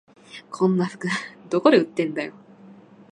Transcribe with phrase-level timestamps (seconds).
[0.49, 1.07] こんな服
[1.51, 2.33] どこで売ってんだよ